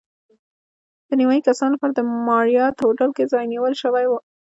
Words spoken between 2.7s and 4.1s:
هوټل کې ځای نیول شوی